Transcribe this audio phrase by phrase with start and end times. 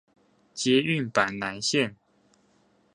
[0.55, 1.93] 捷運板南線